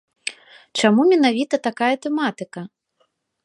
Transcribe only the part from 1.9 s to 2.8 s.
тэматыка?